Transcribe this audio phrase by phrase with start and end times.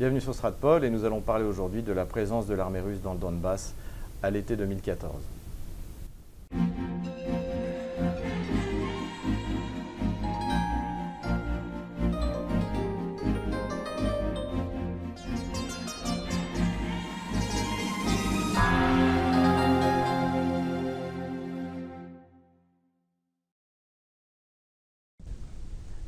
[0.00, 3.12] Bienvenue sur Stratpol et nous allons parler aujourd'hui de la présence de l'armée russe dans
[3.12, 3.74] le Donbass
[4.22, 5.12] à l'été 2014.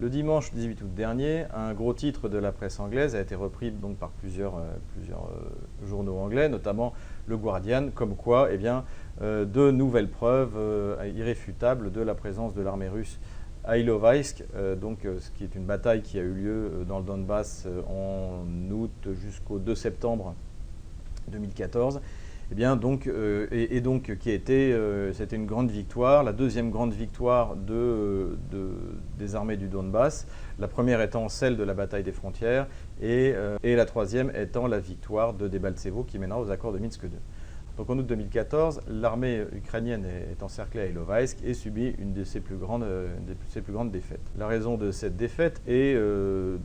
[0.02, 3.72] Le dimanche 18 août dernier, un gros titre de la presse anglaise a été repris
[4.00, 4.62] par plusieurs, euh,
[5.10, 6.92] euh, journaux anglais, notamment
[7.28, 8.84] le Guardian, comme quoi eh bien,
[9.20, 10.58] euh, de nouvelles preuves
[11.14, 13.20] irréfutables de la présence de l'armée russe
[13.62, 14.42] à Ilovaisk,
[14.80, 19.08] donc, ce qui est une bataille qui a eu lieu dans le Donbass en août
[19.12, 20.34] jusqu'au 2 septembre
[21.28, 22.00] 2014
[22.52, 26.34] eh bien, donc, euh, et, donc qui a été, euh, c'était une grande victoire, la
[26.34, 28.36] deuxième grande victoire de,
[29.18, 30.26] des armées du Donbass,
[30.58, 32.66] la première étant celle de la bataille des frontières,
[33.00, 37.04] et, euh, la troisième étant la victoire de Debaltsevo qui mènera aux accords de Minsk
[37.04, 37.10] II.
[37.78, 42.40] Donc en août 2014, l'armée ukrainienne est, encerclée à Ilovaisk et subit une de ses
[42.40, 44.30] plus grandes, de ses plus grandes défaites.
[44.36, 45.96] La raison de cette défaite est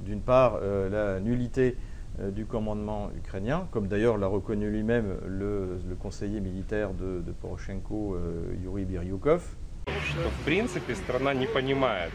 [0.03, 0.59] d'une part
[0.91, 1.77] la nullité
[2.19, 8.15] du commandement ukrainien, comme d'ailleurs l'a reconnu lui-même le, le, conseiller militaire de, de Poroshenko,
[8.15, 9.43] euh, Yuri Biryukov.
[9.87, 12.11] Что в принципе страна не понимает,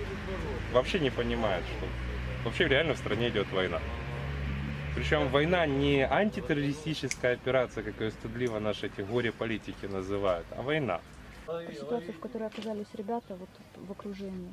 [0.72, 1.86] вообще не понимает, что
[2.44, 3.78] вообще реально в стране идет война.
[4.94, 11.00] Причем война не антитеррористическая операция, как ее стыдливо наши эти горе-политики называют, а война.
[11.72, 13.48] Ситуация, в которой оказались ребята вот
[13.88, 14.52] в окружении.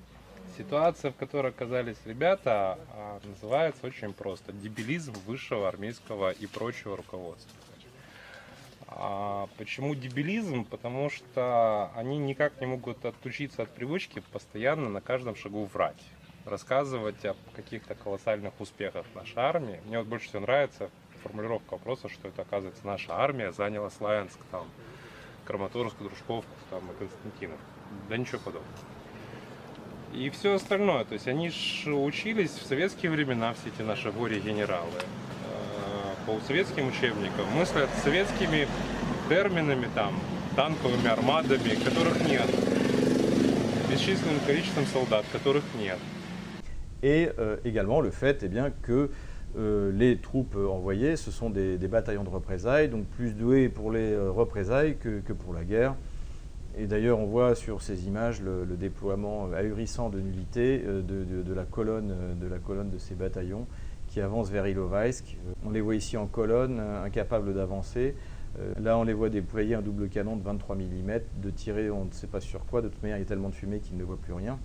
[0.58, 4.52] Ситуация, в которой оказались ребята, а, называется очень просто.
[4.52, 7.56] Дебилизм высшего армейского и прочего руководства.
[8.88, 10.66] А почему дебилизм?
[10.66, 16.04] Потому что они никак не могут отучиться от привычки постоянно на каждом шагу врать.
[16.46, 19.80] Рассказывать о каких-то колоссальных успехах нашей армии.
[19.86, 20.90] Мне вот больше всего нравится
[21.22, 24.68] формулировка вопроса, что это, оказывается, наша армия заняла Славянск, там,
[25.46, 27.60] Краматорск, Дружковку там, и Константинов.
[28.10, 28.99] Да ничего подобного.
[30.15, 31.05] и все остальное.
[31.05, 36.89] То есть они же учились в советские времена, все эти наши горе-генералы, э, по советским
[36.89, 38.69] учебникам, мыслят советскими
[39.29, 40.15] терминами, там,
[40.57, 42.49] танковыми армадами, которых нет,
[43.91, 45.99] бесчисленным количеством солдат, которых нет.
[47.03, 49.11] Et euh, également le fait eh bien, que
[49.57, 53.93] euh, les troupes envoyées, ce sont des, des, bataillons de représailles, donc plus doués pour
[53.93, 55.95] les euh, représailles que, que pour la guerre.
[56.78, 61.66] Et d'ailleurs, on voit sur ces images le, déploiement ahurissant de nullité euh, de, la
[61.66, 63.68] colonne, de la colonne de ces bataillons
[64.08, 65.38] qui avancent vers Ilovaisk.
[65.48, 68.16] Euh, on les voit ici en colonne, euh, incapables d'avancer.
[68.82, 72.12] Là, on les voit déployer un double canon de 23 mm, de tirer on ne
[72.12, 72.82] sait pas sur quoi.
[72.82, 74.58] De toute manière, il y a tellement de fumée qu'ils ne voient plus rien.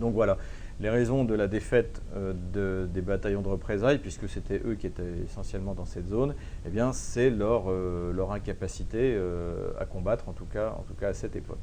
[0.00, 0.36] Donc voilà,
[0.80, 5.02] les raisons de la défaite euh, des bataillons de représailles, puisque c'était eux qui étaient
[5.24, 6.34] essentiellement dans cette zone,
[6.66, 11.58] eh c'est leur, euh, incapacité euh, à combattre, en tout, cas, à cette époque.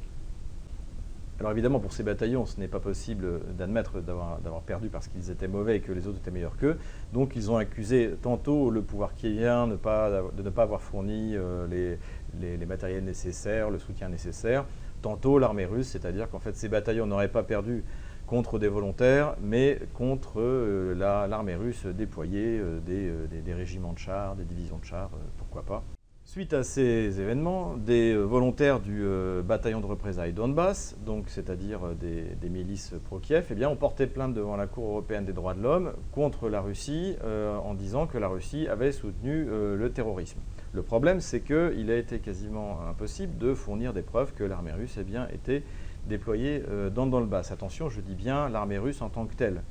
[1.40, 5.48] Alors évidemment, pour ces bataillons, ce n'est pas possible d'admettre d'avoir perdu parce qu'ils étaient
[5.48, 6.78] mauvais et que les autres étaient meilleurs qu'eux.
[7.12, 11.36] Donc ils ont accusé tantôt le pouvoir qui vient de, de ne pas avoir fourni
[11.68, 14.64] les, matériels nécessaires, le soutien nécessaire,
[15.02, 17.82] tantôt l'armée russe, c'est-à-dire qu'en fait ces bataillons n'auraient pas perdu
[18.26, 20.94] contre des volontaires, mais contre euh,
[21.28, 25.82] l'armée russe déployée, euh, euh, des, régiments de chars, des divisions de chars, pourquoi pas.
[26.26, 29.04] Suite à ces événements, des volontaires du
[29.44, 34.66] bataillon de représailles Donbass, donc c'est-à-dire des, milices pro-Kiev, eh ont porté plainte devant la
[34.66, 38.90] Cour européenne des droits de l'homme contre la Russie en disant que la Russie avait
[38.90, 40.40] soutenu le terrorisme.
[40.72, 44.96] Le problème, c'est qu'il a été quasiment impossible de fournir des preuves que l'armée russe
[44.98, 45.62] eh bien, était
[46.08, 47.50] déployés euh, dans le Donbass.
[47.50, 49.62] Attention, je dis bien l'armée russe en tant que telle.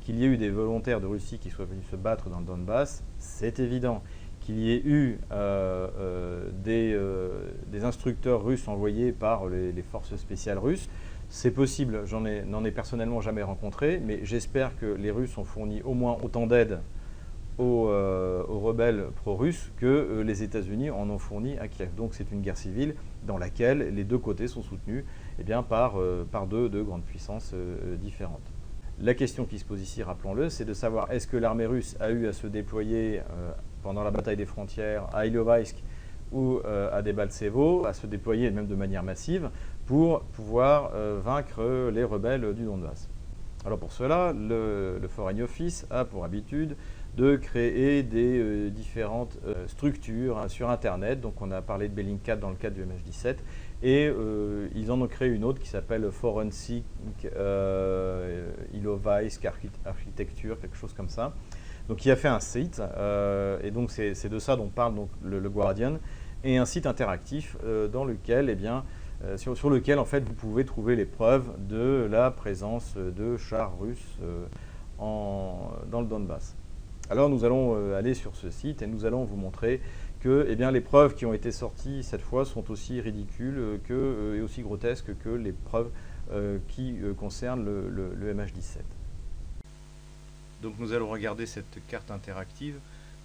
[0.00, 2.44] Qu'il y ait eu des volontaires de Russie qui soient venus se battre dans le
[2.44, 4.02] Donbass, c'est évident.
[4.40, 10.90] Qu'il y ait eu euh, euh, des, instructeurs russes envoyés par les, forces spéciales russes,
[11.30, 12.02] c'est possible.
[12.04, 16.46] J'en ai, personnellement jamais rencontré, mais j'espère que les Russes ont fourni au moins autant
[16.46, 16.80] d'aide
[17.58, 21.94] aux, aux, rebelles pro-russes que les États-Unis en ont fourni à Kiev.
[21.94, 22.94] Donc c'est une guerre civile
[23.26, 25.04] dans laquelle les deux côtés sont soutenus
[25.38, 28.52] eh bien, par, euh, par deux, grandes puissances euh, euh, différentes.
[29.00, 32.10] La question qui se pose ici, rappelons-le, c'est de savoir est-ce que l'armée russe a
[32.10, 33.22] eu à se déployer
[33.82, 35.82] pendant la bataille des frontières à Ilovaisk
[36.30, 39.50] ou à Debaltsevo, à se déployer même de manière massive
[39.84, 40.92] pour pouvoir
[41.24, 43.10] vaincre les rebelles du Donbass.
[43.66, 46.76] Alors pour cela, le, Foreign Office a pour habitude
[47.16, 51.20] de créer des différentes structures hein, sur Internet.
[51.20, 53.36] Donc on a parlé de Bellingcat dans le cadre du MH17
[53.84, 56.84] et euh, ils en ont créé une autre qui s'appelle Forensic
[57.36, 59.46] euh, Ilovaisk
[59.84, 61.34] Architecture, quelque chose comme ça.
[61.88, 62.80] donc qui a fait un site,
[63.62, 65.98] et donc c'est de ça dont parle le, Guardian,
[66.42, 72.08] et un site interactif eh sur, lequel en fait vous pouvez trouver les preuves de
[72.10, 74.18] la présence de chars russes
[74.98, 76.56] dans le Donbass.
[77.10, 79.80] Alors nous allons aller sur ce site et nous allons vous montrer
[80.20, 84.40] que eh les preuves qui ont été sorties cette fois sont aussi ridicules que, et
[84.40, 85.90] aussi grotesques que les preuves
[86.32, 88.78] euh, qui euh, concerne le, MH17.
[90.62, 92.76] Donc nous allons regarder cette carte interactive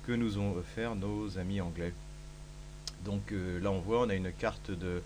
[0.06, 1.94] que nous ont offert nos amis anglais.
[3.06, 5.02] Donc euh, là on voit, on a une carte de,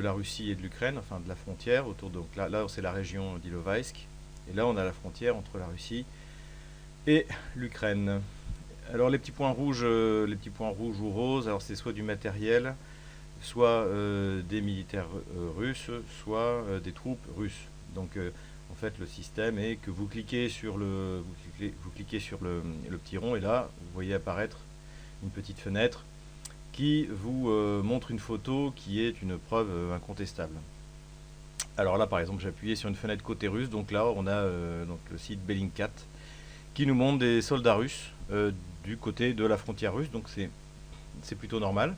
[0.00, 3.36] la Russie et de l'Ukraine, enfin de la frontière autour donc là, c'est la région
[3.38, 4.06] d'Ilovaisk,
[4.48, 6.04] et là on a la frontière entre la Russie et
[7.54, 8.20] l'Ukraine.
[8.92, 12.02] Alors les petits points rouges, les petits points rouges ou roses, alors c'est soit du
[12.02, 12.74] matériel,
[13.42, 15.06] soit euh, des militaires
[15.36, 15.90] euh, russes,
[16.22, 17.68] soit euh, des troupes russes.
[17.94, 18.18] Donc
[18.72, 21.22] en fait le système est que vous cliquez sur le,
[21.82, 22.62] vous cliquez, sur le,
[22.98, 24.58] petit rond et là vous voyez apparaître
[25.22, 26.04] une petite fenêtre
[26.72, 27.50] qui vous
[27.84, 30.56] montre une photo qui est une preuve incontestable.
[31.76, 34.42] Alors là par exemple appuyé sur une fenêtre côté russe, donc là on a
[34.86, 35.92] donc, le site Bellingcat
[36.74, 38.10] qui nous montre des soldats russes
[38.84, 41.94] du côté de la frontière russe, donc c'est plutôt normal.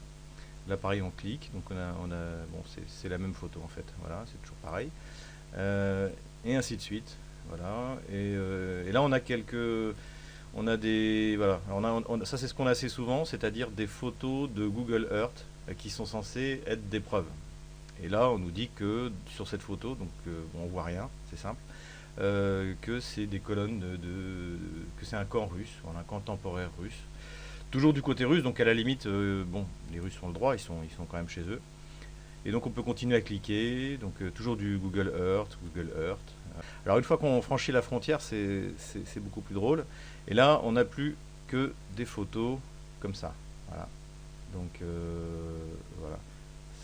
[0.69, 1.51] Là, pareil, on clique.
[1.55, 3.85] Donc, on a, on a bon, c'est la même photo en fait.
[4.01, 4.91] Voilà, c'est toujours pareil.
[5.57, 6.09] Euh,
[6.45, 7.17] et ainsi de suite.
[7.49, 7.97] Voilà.
[8.13, 9.95] Euh, et, là, on a quelques.
[10.55, 11.37] On a des.
[11.37, 11.61] Voilà.
[11.71, 15.45] On a, ça, c'est ce qu'on a assez souvent, c'est-à-dire des photos de Google Earth
[15.69, 17.29] euh, qui sont censées être des preuves.
[18.03, 21.39] Et là, on nous dit que sur cette photo, donc on on voit rien, c'est
[21.39, 21.61] simple,
[22.19, 24.59] que c'est des colonnes de,
[24.99, 27.01] que c'est un camp russe, un camp temporaire russe.
[27.71, 30.55] Toujours du côté russe, donc à la limite, euh, bon, les Russes ont le droit,
[30.55, 31.61] ils sont, ils sont quand même chez eux.
[32.45, 36.33] Et donc on peut continuer à cliquer, donc euh, toujours du Google Earth, Google Earth.
[36.85, 38.73] Alors une fois qu'on franchit la frontière, c'est
[39.21, 39.85] beaucoup plus drôle.
[40.29, 41.17] Et là, on n'a plus
[41.49, 42.59] que des photos
[43.01, 43.35] comme ça.
[43.69, 43.89] Voilà.
[44.55, 45.59] Donc euh,
[46.01, 46.19] voilà.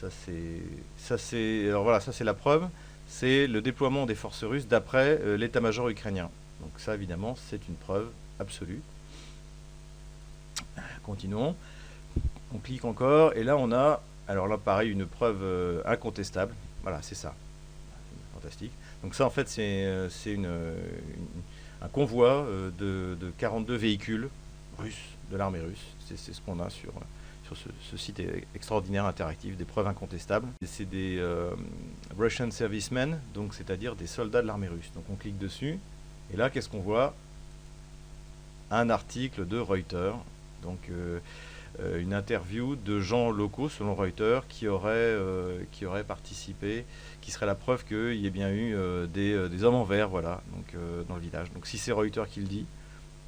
[0.01, 0.63] Ça c'est
[0.99, 2.69] ça c'est alors voilà, ça c'est la preuve.
[3.15, 6.31] C'est le déploiement des forces russes d'après l'état-major ukrainien.
[6.61, 8.09] Donc ça évidemment, c'est une preuve
[8.41, 8.81] absolue.
[11.05, 11.55] Continuons.
[12.55, 16.55] On clique encore et là on a, alors là pareil, une preuve euh, incontestable.
[16.83, 17.35] Voilà, c'est ça.
[18.35, 18.73] Fantastique.
[19.03, 20.09] Donc ça en fait c'est euh,
[21.83, 24.29] un convoi euh, de, 42 véhicules
[24.79, 24.97] russes,
[25.31, 25.85] de l'armée russe.
[26.07, 26.93] C'est ce qu'on a sur,
[27.55, 28.23] sur ce, site
[28.55, 30.49] extraordinaire interactif, des preuves incontestables.
[30.65, 31.23] C'est des
[32.19, 34.91] Russian servicemen, donc c'est-à-dire des soldats de l'armée russe.
[34.95, 35.79] Donc on clique dessus
[36.33, 37.15] et là qu'est-ce qu'on voit?
[38.71, 40.17] Un article de Reuters
[40.63, 41.19] donc euh,
[41.81, 46.85] euh, une interview de gens locaux, selon Reuters, qui auraient, euh, qui participé,
[47.21, 48.77] qui serait la preuve qu'il y ait bien eu
[49.09, 50.75] des, hommes en vert voilà, donc,
[51.09, 51.53] dans le village.
[51.53, 52.67] Donc si c'est Reuters qui le dit,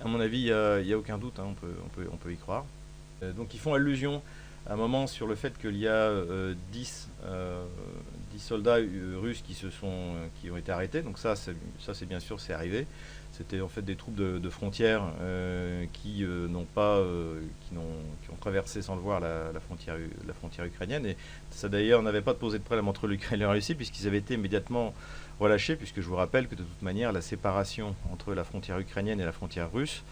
[0.00, 2.32] à mon avis, il n'y a, aucun doute, hein, on, peut, on, peut, on peut
[2.32, 2.64] y croire.
[3.22, 4.22] Donc ils font allusion
[4.66, 6.10] à un moment sur le fait qu'il y a
[6.72, 7.08] 10,
[8.32, 8.78] 10, soldats
[9.20, 11.02] russes qui, se sont, qui ont été arrêtés.
[11.02, 12.86] Donc ça, c'est bien sûr, c'est arrivé.
[13.36, 18.32] C'était en fait des troupes de, frontières euh, qui euh, n'ont pas, euh, qui, ont,
[18.32, 21.04] ont, traversé sans le voir la, frontière, la frontière ukrainienne.
[21.04, 21.16] Et
[21.50, 24.34] ça d'ailleurs n'avait pas posé de problème entre l'Ukraine et la Russie puisqu'ils avaient été
[24.34, 24.94] immédiatement
[25.40, 29.20] relâchés, puisque je vous rappelle que de toute manière la séparation entre la frontière ukrainienne
[29.20, 30.04] et la frontière russe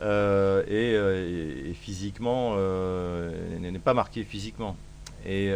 [0.00, 2.56] est, physiquement
[3.60, 4.76] n'est pas marquée physiquement.
[5.26, 5.52] Et,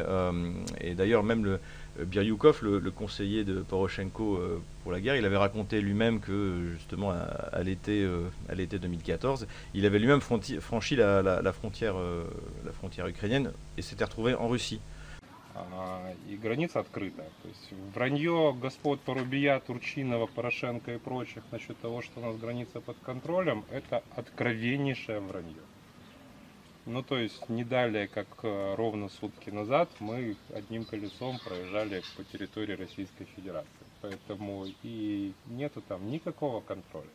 [0.81, 1.61] et d'ailleurs même le,
[2.01, 6.73] euh, Biryukov, le, conseiller de Poroshenko euh, pour la guerre, il avait raconté lui-même que
[6.75, 8.07] justement à, l'été,
[8.57, 11.95] 2014, euh, il avait lui-même franchi la, frontière,
[12.65, 14.81] la frontière ukrainienne et s'était retrouvé en Russie.
[16.29, 17.25] И граница открыта.
[17.43, 22.81] То есть вранье господ Порубия, Турчинова, Порошенко и прочих насчет того, что у нас граница
[22.81, 25.63] под контролем, это откровеннейшее вранье.
[26.85, 32.25] Ну, то есть, не далее, как э, ровно сутки назад, мы одним колесом проезжали по
[32.25, 33.69] территории Российской Федерации.
[34.01, 37.07] Поэтому и нету там никакого контроля.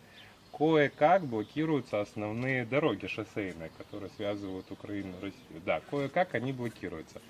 [0.53, 5.61] Кое-как блокируются основные дороги шоссейные, которые связывают Украину и Россию.
[5.65, 7.21] Да, кое-как они блокируются.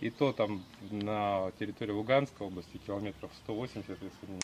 [0.00, 4.40] И то там на территории Луганской области километров 180, если не...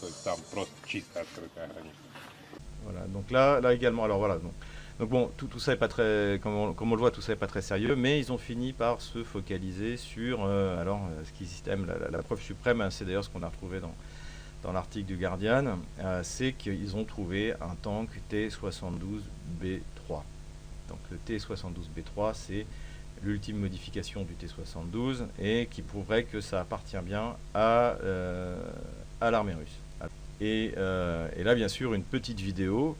[0.00, 1.96] То есть там просто чисто открытая граница.
[2.84, 4.52] Voilà, donc là, là également, alors voilà, donc
[4.98, 7.46] Donc bon, tout, ça n'est pas très, comme on, le voit, tout ça n'est pas
[7.46, 11.46] très sérieux, mais ils ont fini par se focaliser sur, euh, alors, euh, ce qui
[11.46, 13.94] système, la, la, preuve suprême, hein, c'est d'ailleurs ce qu'on a retrouvé dans,
[14.62, 19.80] dans l'article du Guardian, euh, c'est qu'ils ont trouvé un tank T-72B3.
[20.88, 22.66] Donc le T-72B3, c'est
[23.23, 27.95] l'ultime modification du T-72 et qui prouverait que ça appartient bien à,
[29.21, 29.77] à l'armée russe.
[30.39, 32.95] Et, et, là, bien sûr, une petite vidéo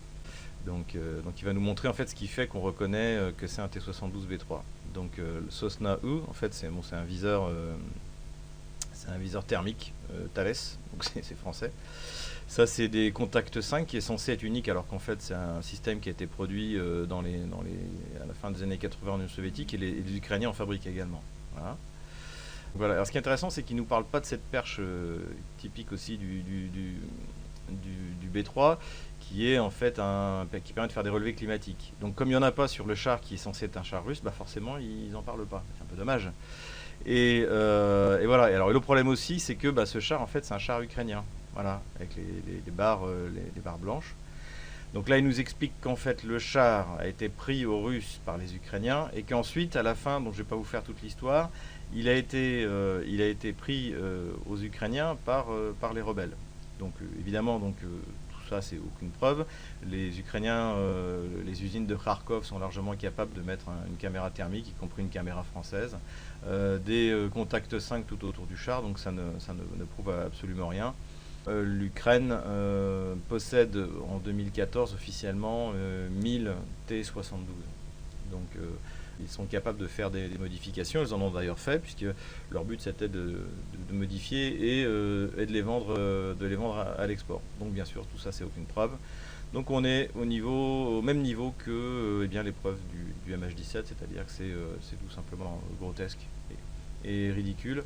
[0.68, 3.32] Donc, euh, donc il va nous montrer en fait ce qui fait qu'on reconnaît euh,
[3.36, 4.62] que c'est un T72B3.
[4.94, 7.76] Donc euh, le Sosna E, en fait, c'est bon, un viseur, euh,
[8.94, 10.56] c'est un viseur thermique euh, Thales,
[10.92, 11.72] donc c'est français.
[12.48, 15.62] Ça, c'est des contacts 5 qui est censé être unique, alors qu'en fait, c'est un
[15.62, 19.74] système qui a été produit euh, à la fin des années 80 en Union soviétique
[19.74, 21.22] et les, Ukrainiens en fabriquent également.
[21.54, 21.78] Voilà.
[22.94, 25.20] Alors, ce qui est intéressant, c'est qu'il ne nous parle pas de cette perche euh,
[25.58, 26.96] typique aussi du, du, du,
[27.70, 28.78] du- du B3,
[29.20, 31.94] qui est en fait un, qui permet de faire des relevés climatiques.
[32.00, 33.84] Donc, comme il n'y en a pas sur le char qui est censé être un
[33.84, 35.64] char russe, bah forcément, ils n'en parlent pas.
[35.76, 36.30] C'est un peu dommage.
[37.06, 38.52] Et, euh, voilà.
[38.52, 40.82] Et alors, le problème aussi, c'est que bah, ce char, en fait, c'est un char
[40.82, 41.24] ukrainien.
[41.58, 44.14] Voilà, avec les, barres, euh, les, barres blanches.
[44.94, 48.38] Donc là, il nous explique qu'en fait, le char a été pris aux Russes par
[48.38, 51.02] les Ukrainiens et qu'ensuite, à la fin, donc je ne vais pas vous faire toute
[51.02, 51.50] l'histoire,
[51.96, 55.48] il a été, euh, il a été pris euh, aux Ukrainiens par,
[55.82, 56.36] par les rebelles.
[56.78, 59.44] Donc évidemment, donc, tout ça, c'est aucune preuve.
[59.90, 60.76] Les Ukrainiens,
[61.44, 65.02] les usines de Kharkov sont largement capables de mettre un- une caméra thermique, y compris
[65.02, 65.98] une caméra française,
[66.86, 70.94] des contacts 5 tout autour du char, donc ça ne, ça ne prouve absolument rien.
[71.48, 73.78] Euh, L'Ukraine euh, possède
[74.10, 76.52] en 2014 officiellement euh, 1000
[76.88, 77.32] T-72.
[78.32, 78.66] Donc euh,
[79.22, 82.06] ils sont capables de faire des, des modifications, ils en ont d'ailleurs fait, puisque
[82.52, 83.40] leur but c'était de, de-
[83.90, 87.42] de modifier et, euh, et de les vendre, euh, de les vendre à, à l'export.
[87.60, 88.92] Donc bien sûr, tout ça c'est aucune preuve.
[89.54, 93.38] Donc on est au, niveau, au même niveau que euh, eh bien, l'épreuve du, du
[93.38, 96.20] MH17, c'est-à-dire que c'est euh, c'est tout simplement grotesque
[97.06, 97.84] et, et ridicule.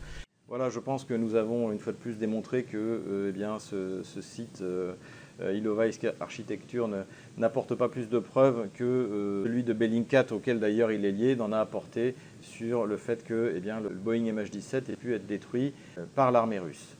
[0.51, 3.58] Voilà, je pense que nous avons une fois de plus démontré que euh, eh bien,
[3.58, 4.91] ce, site euh,
[5.39, 6.89] euh, Architecture
[7.38, 11.38] n'apporte pas plus de preuves que euh, celui de Bellingcat, auquel d'ailleurs il est lié,
[11.38, 15.25] n'en a apporté sur le fait que eh bien, le Boeing MH17 ait pu être
[15.25, 15.74] détruit
[16.15, 16.98] par l'armée russe.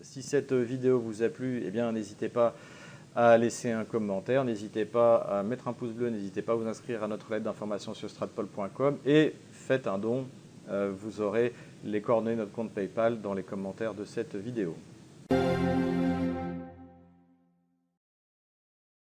[0.00, 2.56] Si cette vidéo vous a plu, eh bien, n'hésitez pas
[3.14, 6.66] à laisser un commentaire, n'hésitez pas à mettre un pouce bleu, n'hésitez pas à vous
[6.66, 10.26] inscrire à notre lettre d'information sur stratpol.com et faites un don.
[10.70, 14.74] Vous aurez les coordonnées de notre compte PayPal dans les commentaires de cette vidéo.